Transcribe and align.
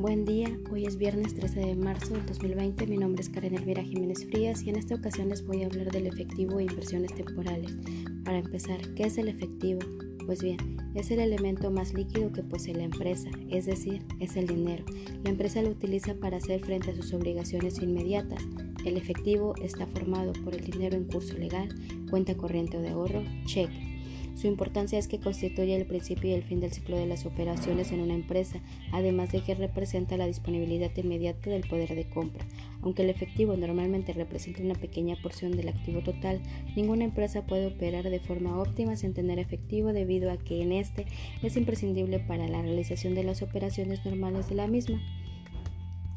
Buen 0.00 0.24
día, 0.24 0.48
hoy 0.72 0.86
es 0.86 0.96
viernes 0.96 1.34
13 1.34 1.60
de 1.60 1.74
marzo 1.74 2.14
del 2.14 2.24
2020, 2.24 2.86
mi 2.86 2.96
nombre 2.96 3.20
es 3.20 3.28
Karen 3.28 3.54
Elvira 3.54 3.82
Jiménez 3.82 4.24
Frías 4.24 4.62
y 4.62 4.70
en 4.70 4.76
esta 4.76 4.94
ocasión 4.94 5.28
les 5.28 5.46
voy 5.46 5.62
a 5.62 5.66
hablar 5.66 5.90
del 5.90 6.06
efectivo 6.06 6.58
e 6.58 6.62
inversiones 6.62 7.14
temporales. 7.14 7.76
Para 8.24 8.38
empezar, 8.38 8.80
¿qué 8.94 9.02
es 9.02 9.18
el 9.18 9.28
efectivo? 9.28 9.80
Pues 10.24 10.42
bien, 10.42 10.56
es 10.94 11.10
el 11.10 11.20
elemento 11.20 11.70
más 11.70 11.92
líquido 11.92 12.32
que 12.32 12.42
posee 12.42 12.74
la 12.74 12.84
empresa, 12.84 13.28
es 13.50 13.66
decir, 13.66 14.02
es 14.20 14.36
el 14.36 14.46
dinero. 14.46 14.86
La 15.22 15.28
empresa 15.28 15.60
lo 15.60 15.68
utiliza 15.68 16.14
para 16.14 16.38
hacer 16.38 16.64
frente 16.64 16.92
a 16.92 16.96
sus 16.96 17.12
obligaciones 17.12 17.82
inmediatas. 17.82 18.42
El 18.86 18.96
efectivo 18.96 19.54
está 19.62 19.86
formado 19.86 20.32
por 20.32 20.54
el 20.54 20.64
dinero 20.64 20.96
en 20.96 21.04
curso 21.04 21.36
legal, 21.36 21.68
cuenta 22.08 22.34
corriente 22.38 22.78
o 22.78 22.80
de 22.80 22.88
ahorro, 22.88 23.22
cheque 23.44 23.99
su 24.40 24.46
importancia 24.46 24.98
es 24.98 25.06
que 25.06 25.20
constituye 25.20 25.76
el 25.76 25.84
principio 25.84 26.30
y 26.30 26.32
el 26.32 26.42
fin 26.42 26.60
del 26.60 26.72
ciclo 26.72 26.96
de 26.96 27.04
las 27.04 27.26
operaciones 27.26 27.92
en 27.92 28.00
una 28.00 28.14
empresa, 28.14 28.58
además 28.90 29.32
de 29.32 29.42
que 29.42 29.54
representa 29.54 30.16
la 30.16 30.26
disponibilidad 30.26 30.90
inmediata 30.96 31.50
del 31.50 31.68
poder 31.68 31.94
de 31.94 32.08
compra. 32.08 32.46
Aunque 32.80 33.02
el 33.02 33.10
efectivo 33.10 33.54
normalmente 33.58 34.14
representa 34.14 34.62
una 34.62 34.76
pequeña 34.76 35.16
porción 35.22 35.52
del 35.58 35.68
activo 35.68 36.00
total, 36.00 36.40
ninguna 36.74 37.04
empresa 37.04 37.46
puede 37.46 37.66
operar 37.66 38.08
de 38.08 38.18
forma 38.18 38.58
óptima 38.58 38.96
sin 38.96 39.12
tener 39.12 39.38
efectivo 39.38 39.92
debido 39.92 40.30
a 40.30 40.38
que 40.38 40.62
en 40.62 40.72
este 40.72 41.04
es 41.42 41.58
imprescindible 41.58 42.18
para 42.18 42.48
la 42.48 42.62
realización 42.62 43.14
de 43.14 43.24
las 43.24 43.42
operaciones 43.42 44.06
normales 44.06 44.48
de 44.48 44.54
la 44.54 44.68
misma. 44.68 45.02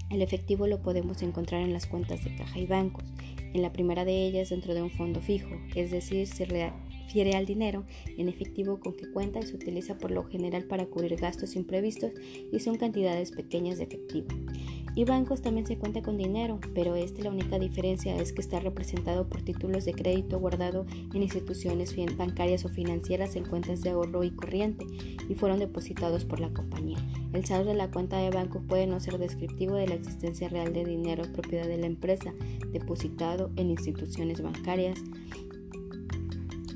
El 0.09 0.21
efectivo 0.21 0.65
lo 0.65 0.81
podemos 0.81 1.21
encontrar 1.23 1.61
en 1.61 1.73
las 1.73 1.87
cuentas 1.87 2.23
de 2.23 2.35
caja 2.35 2.57
y 2.57 2.67
bancos. 2.67 3.03
En 3.53 3.61
la 3.61 3.73
primera 3.73 4.05
de 4.05 4.25
ellas 4.25 4.49
dentro 4.49 4.73
de 4.73 4.81
un 4.81 4.91
fondo 4.91 5.21
fijo, 5.21 5.49
es 5.75 5.91
decir, 5.91 6.27
se, 6.27 6.45
refiere 7.03 7.35
al 7.35 7.45
dinero 7.45 7.85
en 8.17 8.29
efectivo 8.29 8.79
con 8.79 8.93
que 8.93 9.11
cuenta 9.11 9.39
y 9.39 9.43
se 9.43 9.55
utiliza 9.55 9.97
por 9.97 10.11
lo 10.11 10.23
general 10.23 10.65
para 10.65 10.85
cubrir 10.85 11.15
gastos 11.15 11.55
imprevistos 11.55 12.11
y 12.51 12.59
son 12.59 12.77
cantidades 12.77 13.31
pequeñas 13.31 13.77
de 13.77 13.85
efectivo. 13.85 14.27
Y 14.95 15.05
bancos 15.05 15.41
también 15.41 15.65
se 15.65 15.77
cuenta 15.77 16.03
con 16.03 16.17
dinero, 16.17 16.59
pero 16.75 16.95
este 16.95 17.23
la 17.23 17.31
única 17.31 17.57
diferencia 17.57 18.15
es 18.15 18.31
que 18.31 18.41
está 18.41 18.59
representado 18.59 19.27
por 19.27 19.41
títulos 19.41 19.85
de 19.85 19.93
crédito 19.93 20.39
guardado 20.39 20.85
en 21.13 21.23
instituciones 21.23 21.95
bancarias 22.15 22.63
o 22.63 22.69
financieras 22.69 23.35
en 23.35 23.45
cuentas 23.45 23.81
de 23.81 23.89
ahorro 23.89 24.23
y 24.23 24.31
corriente 24.31 24.85
y 25.27 25.33
fueron 25.33 25.57
depositados 25.57 26.25
por 26.25 26.39
la 26.39 26.53
compañía. 26.53 26.99
El 27.33 27.43
saldo 27.45 27.71
de 27.71 27.75
la 27.75 27.89
cuenta 27.89 28.19
de 28.19 28.29
banco 28.29 28.61
puede 28.67 28.85
no 28.85 28.99
ser 28.99 29.17
descriptivo 29.17 29.75
de 29.75 29.87
la 29.87 29.95
existencia 29.95 30.47
real 30.47 30.73
de 30.73 30.85
dinero 30.85 31.23
propiedad 31.33 31.67
de 31.67 31.77
la 31.77 31.87
empresa 31.87 32.33
depositado 32.71 33.51
en 33.55 33.71
instituciones 33.71 34.41
bancarias 34.41 35.01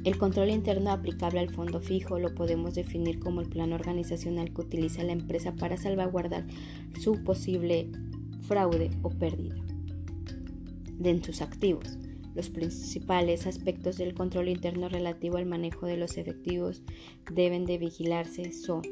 el 0.07 0.17
control 0.17 0.51
interno 0.51 0.91
aplicable 0.91 1.41
al 1.41 1.49
fondo 1.49 1.81
fijo 1.81 2.17
lo 2.17 2.33
podemos 2.33 2.73
definir 2.73 3.19
como 3.19 3.41
el 3.41 3.49
plan 3.49 3.73
organizacional 3.73 4.53
que 4.53 4.61
utiliza 4.61 5.03
la 5.03 5.11
empresa 5.11 5.53
para 5.55 5.75
salvaguardar 5.75 6.45
su 7.01 7.23
posible 7.25 7.89
fraude 8.43 8.89
o 9.01 9.09
pérdida 9.09 9.55
de 10.97 11.21
sus 11.21 11.41
activos. 11.41 11.97
Los 12.35 12.49
principales 12.49 13.47
aspectos 13.47 13.97
del 13.97 14.13
control 14.13 14.47
interno 14.47 14.87
relativo 14.87 15.37
al 15.37 15.45
manejo 15.45 15.87
de 15.87 15.97
los 15.97 16.17
efectivos 16.17 16.83
deben 17.29 17.65
de 17.65 17.77
vigilarse 17.77 18.53
son 18.53 18.83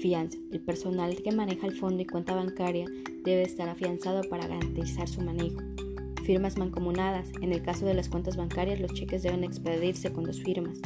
fianza. 0.00 0.38
El 0.50 0.60
personal 0.60 1.16
que 1.22 1.32
maneja 1.32 1.66
el 1.66 1.76
fondo 1.76 2.02
y 2.02 2.06
cuenta 2.06 2.34
bancaria 2.34 2.86
debe 3.24 3.42
estar 3.42 3.68
afianzado 3.68 4.22
para 4.22 4.46
garantizar 4.46 5.06
su 5.06 5.20
manejo. 5.20 5.60
Firmas 6.30 6.56
mancomunadas. 6.56 7.26
En 7.42 7.52
el 7.52 7.60
caso 7.60 7.86
de 7.86 7.94
las 7.94 8.08
cuentas 8.08 8.36
bancarias, 8.36 8.78
los 8.78 8.94
cheques 8.94 9.24
deben 9.24 9.42
expedirse 9.42 10.12
con 10.12 10.22
dos 10.22 10.40
firmas. 10.40 10.78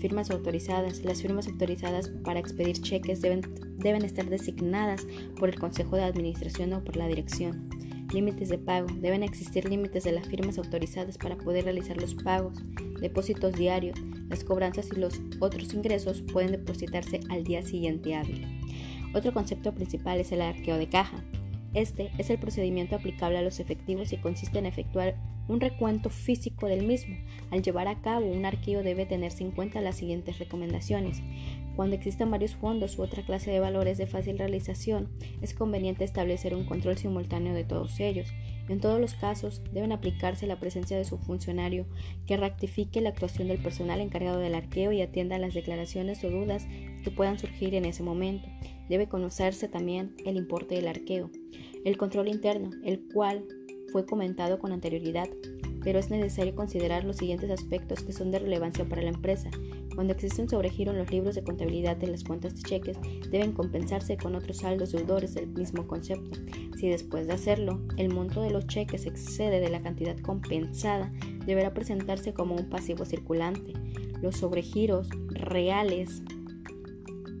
Firmas 0.00 0.28
autorizadas. 0.28 1.04
Las 1.04 1.22
firmas 1.22 1.46
autorizadas 1.46 2.08
para 2.24 2.40
expedir 2.40 2.80
cheques 2.80 3.20
deben, 3.20 3.42
deben 3.78 4.04
estar 4.04 4.28
designadas 4.28 5.06
por 5.38 5.50
el 5.50 5.60
Consejo 5.60 5.94
de 5.94 6.02
Administración 6.02 6.72
o 6.72 6.82
por 6.82 6.96
la 6.96 7.06
dirección. 7.06 7.70
Límites 8.12 8.48
de 8.48 8.58
pago. 8.58 8.88
Deben 9.00 9.22
existir 9.22 9.68
límites 9.70 10.02
de 10.02 10.10
las 10.10 10.26
firmas 10.26 10.58
autorizadas 10.58 11.16
para 11.16 11.38
poder 11.38 11.62
realizar 11.62 11.96
los 11.96 12.16
pagos. 12.16 12.58
Depósitos 13.00 13.52
diarios. 13.52 14.00
Las 14.28 14.42
cobranzas 14.42 14.88
y 14.90 14.98
los 14.98 15.20
otros 15.38 15.74
ingresos 15.74 16.22
pueden 16.22 16.50
depositarse 16.50 17.20
al 17.28 17.44
día 17.44 17.62
siguiente 17.62 18.16
hábil. 18.16 18.44
Otro 19.14 19.32
concepto 19.32 19.72
principal 19.72 20.18
es 20.18 20.32
el 20.32 20.42
arqueo 20.42 20.76
de 20.76 20.88
caja. 20.88 21.22
Este 21.74 22.10
es 22.18 22.30
el 22.30 22.38
procedimiento 22.38 22.96
aplicable 22.96 23.38
a 23.38 23.42
los 23.42 23.60
efectivos 23.60 24.12
y 24.12 24.16
consiste 24.16 24.58
en 24.58 24.66
efectuar 24.66 25.16
un 25.48 25.60
recuento 25.60 26.10
físico 26.10 26.66
del 26.66 26.86
mismo. 26.86 27.16
Al 27.50 27.62
llevar 27.62 27.88
a 27.88 28.00
cabo 28.00 28.26
un 28.26 28.44
arqueo 28.44 28.82
debe 28.82 29.06
tenerse 29.06 29.42
en 29.42 29.50
cuenta 29.50 29.80
las 29.80 29.96
siguientes 29.96 30.38
recomendaciones. 30.38 31.22
Cuando 31.76 31.94
existan 31.94 32.30
varios 32.30 32.56
fondos 32.56 32.98
u 32.98 33.02
otra 33.02 33.22
clase 33.22 33.50
de 33.50 33.60
valores 33.60 33.98
de 33.98 34.06
fácil 34.06 34.36
realización, 34.36 35.08
es 35.40 35.54
conveniente 35.54 36.04
establecer 36.04 36.54
un 36.54 36.64
control 36.64 36.98
simultáneo 36.98 37.54
de 37.54 37.64
todos 37.64 38.00
ellos. 38.00 38.28
En 38.68 38.80
todos 38.80 39.00
los 39.00 39.14
casos, 39.14 39.62
deben 39.72 39.92
aplicarse 39.92 40.46
la 40.46 40.58
presencia 40.58 40.96
de 40.96 41.04
su 41.04 41.18
funcionario 41.18 41.86
que 42.26 42.36
rectifique 42.36 43.00
la 43.00 43.10
actuación 43.10 43.48
del 43.48 43.62
personal 43.62 44.00
encargado 44.00 44.38
del 44.38 44.54
arqueo 44.54 44.92
y 44.92 45.02
atienda 45.02 45.38
las 45.38 45.54
declaraciones 45.54 46.22
o 46.24 46.30
dudas 46.30 46.66
que 47.04 47.10
puedan 47.10 47.38
surgir 47.38 47.74
en 47.74 47.84
ese 47.84 48.02
momento. 48.02 48.48
Debe 48.88 49.06
conocerse 49.06 49.68
también 49.68 50.16
el 50.26 50.36
importe 50.36 50.74
del 50.74 50.88
arqueo. 50.88 51.30
El 51.88 51.96
control 51.96 52.28
interno, 52.28 52.68
el 52.84 53.00
cual 53.00 53.46
fue 53.90 54.04
comentado 54.04 54.58
con 54.58 54.72
anterioridad, 54.72 55.26
pero 55.82 55.98
es 55.98 56.10
necesario 56.10 56.54
considerar 56.54 57.04
los 57.04 57.16
siguientes 57.16 57.50
aspectos 57.50 58.02
que 58.02 58.12
son 58.12 58.30
de 58.30 58.38
relevancia 58.38 58.84
para 58.84 59.00
la 59.00 59.08
empresa. 59.08 59.48
Cuando 59.94 60.12
existe 60.12 60.42
un 60.42 60.50
sobregiro 60.50 60.92
en 60.92 60.98
los 60.98 61.10
libros 61.10 61.34
de 61.34 61.42
contabilidad 61.44 61.96
de 61.96 62.08
las 62.08 62.24
cuentas 62.24 62.54
de 62.54 62.60
cheques, 62.60 62.98
deben 63.30 63.52
compensarse 63.52 64.18
con 64.18 64.34
otros 64.34 64.58
saldos 64.58 64.92
deudores 64.92 65.32
del 65.32 65.48
mismo 65.48 65.86
concepto. 65.86 66.38
Si 66.76 66.90
después 66.90 67.26
de 67.26 67.32
hacerlo, 67.32 67.80
el 67.96 68.12
monto 68.12 68.42
de 68.42 68.50
los 68.50 68.66
cheques 68.66 69.06
excede 69.06 69.58
de 69.58 69.70
la 69.70 69.80
cantidad 69.80 70.18
compensada, 70.18 71.10
deberá 71.46 71.72
presentarse 71.72 72.34
como 72.34 72.54
un 72.54 72.68
pasivo 72.68 73.06
circulante. 73.06 73.72
Los 74.20 74.36
sobregiros 74.36 75.08
reales 75.28 76.20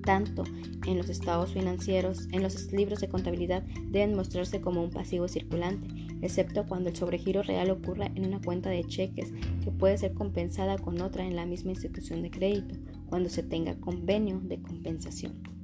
tanto 0.08 0.42
en 0.86 0.96
los 0.96 1.10
estados 1.10 1.52
financieros, 1.52 2.28
en 2.32 2.42
los 2.42 2.72
libros 2.72 3.00
de 3.00 3.10
contabilidad, 3.10 3.62
deben 3.90 4.14
mostrarse 4.14 4.58
como 4.58 4.82
un 4.82 4.88
pasivo 4.88 5.28
circulante, 5.28 5.86
excepto 6.22 6.66
cuando 6.66 6.88
el 6.88 6.96
sobregiro 6.96 7.42
real 7.42 7.68
ocurra 7.68 8.06
en 8.14 8.24
una 8.24 8.40
cuenta 8.40 8.70
de 8.70 8.84
cheques 8.84 9.34
que 9.62 9.70
puede 9.70 9.98
ser 9.98 10.14
compensada 10.14 10.78
con 10.78 11.02
otra 11.02 11.26
en 11.26 11.36
la 11.36 11.44
misma 11.44 11.72
institución 11.72 12.22
de 12.22 12.30
crédito, 12.30 12.74
cuando 13.10 13.28
se 13.28 13.42
tenga 13.42 13.78
convenio 13.78 14.40
de 14.40 14.62
compensación. 14.62 15.57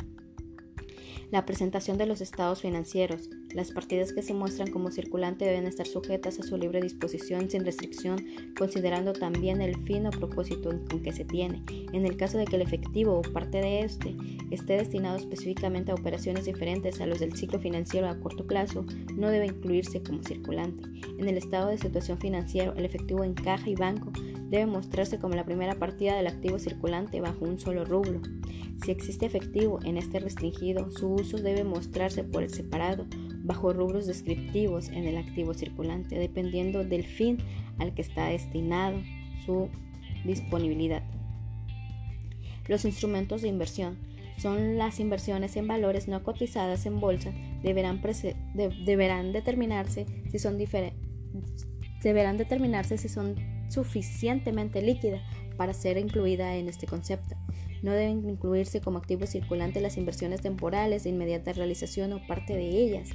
La 1.35 1.47
presentación 1.47 1.99
de 1.99 2.07
los 2.07 2.21
estados 2.21 2.61
financieros. 2.61 3.29
Las 3.53 3.73
partidas 3.73 4.13
que 4.13 4.23
se 4.23 4.33
muestran 4.33 4.71
como 4.71 4.93
circulante 4.93 5.45
deben 5.45 5.67
estar 5.67 5.85
sujetas 5.85 6.39
a 6.39 6.45
su 6.45 6.57
libre 6.57 6.81
disposición 6.81 7.51
sin 7.51 7.65
restricción, 7.65 8.25
considerando 8.57 9.15
también 9.15 9.61
el 9.61 9.75
fin 9.83 10.07
o 10.07 10.13
propósito 10.13 10.71
con 10.89 11.03
que 11.03 11.13
se 11.13 11.25
tiene. 11.25 11.65
En 11.93 12.07
el 12.07 12.17
caso 12.17 12.39
de 12.39 12.45
que 12.45 12.55
el 12.55 12.63
efectivo 12.63 13.19
o 13.19 13.23
parte 13.33 13.59
de 13.59 13.81
este 13.81 14.15
esté 14.53 14.75
destinado 14.77 15.17
específicamente 15.17 15.91
a 15.91 15.97
operaciones 15.97 16.45
diferentes 16.45 17.01
a 17.01 17.07
los 17.07 17.19
del 17.19 17.35
ciclo 17.35 17.59
financiero 17.59 18.09
a 18.09 18.21
corto 18.21 18.47
plazo, 18.47 18.87
no 19.17 19.29
debe 19.29 19.47
incluirse 19.47 20.05
como 20.05 20.23
circulante. 20.23 20.85
En 21.19 21.27
el 21.29 21.37
estado 21.37 21.71
de 21.71 21.79
situación 21.79 22.21
financiero, 22.21 22.75
el 22.77 22.85
efectivo 22.85 23.25
en 23.25 23.35
caja 23.35 23.69
y 23.69 23.75
banco 23.75 24.13
debe 24.55 24.67
mostrarse 24.67 25.19
como 25.19 25.35
la 25.35 25.45
primera 25.45 25.75
partida 25.75 26.17
del 26.17 26.29
activo 26.29 26.61
circulante 26.61 27.21
bajo 27.21 27.45
un 27.45 27.59
solo 27.59 27.85
rublo. 27.85 28.21
Si 28.85 28.93
existe 28.93 29.27
efectivo 29.27 29.81
en 29.85 29.97
este 29.97 30.21
restringido, 30.21 30.93
su 30.93 31.09
uso 31.09 31.39
debe 31.39 31.65
mostrarse 31.65 32.23
por 32.23 32.45
el 32.45 32.51
separado, 32.51 33.07
bajo 33.43 33.73
rubros 33.73 34.07
descriptivos 34.07 34.91
en 34.91 35.07
el 35.07 35.17
activo 35.17 35.55
circulante, 35.55 36.19
dependiendo 36.19 36.85
del 36.85 37.05
fin 37.05 37.39
al 37.79 37.95
que 37.95 38.03
está 38.03 38.27
destinado 38.29 39.01
su 39.45 39.69
disponibilidad. 40.25 41.03
Los 42.69 42.85
instrumentos 42.85 43.43
de 43.43 43.49
inversión 43.49 43.99
son 44.39 44.79
las 44.79 45.01
inversiones 45.01 45.57
en 45.57 45.67
valores 45.67 46.07
no 46.07 46.23
cotizadas 46.23 46.87
en 46.87 47.01
bolsa, 47.01 47.33
deberán, 47.63 48.01
deberán 48.85 49.33
determinarse 49.33 50.07
si 50.31 50.39
son 50.39 50.59
deberán 52.03 52.37
determinarse 52.37 52.99
si 52.99 53.09
son 53.09 53.54
suficientemente 53.69 54.83
líquida 54.83 55.23
para 55.57 55.73
ser 55.73 55.99
incluida 55.99 56.57
en 56.57 56.69
este 56.69 56.87
concepto. 56.87 57.37
No 57.83 57.93
deben 57.93 58.27
incluirse 58.29 58.81
como 58.81 58.97
activo 58.97 59.27
circulante 59.27 59.83
las 59.83 59.99
inversiones 59.99 60.41
temporales 60.41 61.05
de 61.05 61.11
inmediata 61.11 61.53
realización 61.53 62.15
o 62.15 62.27
parte 62.27 62.57
de 62.57 62.67
ellas, 62.67 63.11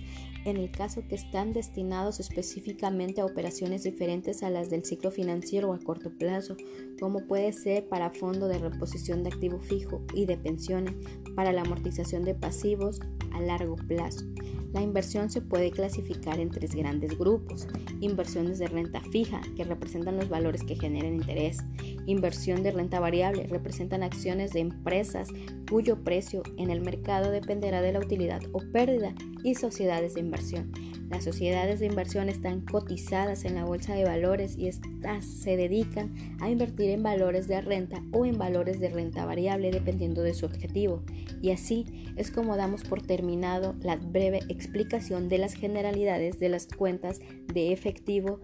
en 0.46 0.58
el 0.58 0.70
caso 0.70 1.02
que 1.08 1.16
están 1.16 1.54
destinados 1.54 2.20
específicamente 2.20 3.22
a 3.22 3.26
operaciones 3.26 3.82
diferentes 3.82 4.44
a 4.44 4.52
las 4.52 4.70
del 4.70 4.86
ciclo 4.86 5.10
financiero 5.10 5.74
a 5.74 5.80
corto 5.80 6.12
plazo, 6.12 6.56
como 7.00 7.26
puede 7.26 7.52
ser 7.52 7.88
para 7.88 8.12
fondo 8.12 8.48
de 8.48 8.60
reposición 8.60 9.24
de 9.24 9.30
activo 9.30 9.60
fijo 9.60 10.04
y 10.14 10.28
de 10.28 10.38
pensiones, 10.38 10.94
para 11.36 11.52
la 11.52 11.62
amortización 11.62 12.24
de 12.24 12.36
pasivos 12.36 13.00
a 13.34 13.42
largo 13.42 13.76
plazo. 13.76 14.26
La 14.74 14.82
inversión 14.82 15.30
se 15.30 15.42
puede 15.42 15.72
clasificar 15.72 16.40
en 16.40 16.50
tres 16.50 16.76
grandes 16.76 17.18
grupos. 17.18 17.68
Inversiones 18.02 18.60
de 18.60 18.68
renta 18.68 19.02
fija, 19.12 19.42
que 19.56 19.64
representan 19.64 20.18
los 20.18 20.30
valores 20.30 20.64
que 20.64 20.76
generan 20.76 21.16
interés. 21.16 21.58
Inversión 22.06 22.62
de 22.62 22.72
renta 22.72 23.00
variable, 23.00 23.48
representan 23.48 24.04
acciones 24.04 24.52
de 24.52 24.60
empresas 24.60 25.30
cuyo 25.70 26.04
precio 26.04 26.44
en 26.58 26.70
el 26.70 26.82
mercado 26.82 27.32
dependerá 27.32 27.82
de 27.82 27.94
la 27.94 28.00
utilidad 28.00 28.42
o 28.52 28.60
pérdida, 28.72 29.14
y 29.44 29.56
sociedades 29.56 30.14
de 30.14 30.22
inversión. 30.22 30.72
Las 31.10 31.24
sociedades 31.24 31.80
de 31.80 31.88
inversión 31.88 32.30
están 32.30 32.62
cotizadas 32.62 33.44
en 33.44 33.56
la 33.56 33.66
bolsa 33.66 33.96
de 33.96 34.04
valores 34.04 34.56
y 34.58 34.68
estas 34.68 35.26
se 35.26 35.58
dedican 35.58 36.14
a 36.40 36.50
invertir 36.50 36.92
en 36.92 37.02
valores 37.02 37.48
de 37.48 37.62
renta 37.62 38.04
o 38.12 38.26
en 38.26 38.38
valores 38.38 38.80
de 38.80 38.90
renta 38.90 39.26
variable 39.26 39.72
dependiendo 39.72 40.22
de 40.22 40.36
su 40.36 40.46
objetivo. 40.46 41.02
Y 41.42 41.50
así 41.50 42.14
es 42.16 42.30
como 42.30 42.58
damos 42.58 42.84
por 42.84 43.02
terminado 43.02 43.76
la 43.82 43.96
breve 43.96 44.42
explicación 44.60 45.30
de 45.30 45.38
las 45.38 45.54
generalidades 45.54 46.38
de 46.38 46.50
las 46.50 46.68
cuentas 46.68 47.22
de 47.54 47.72
efectivo 47.72 48.42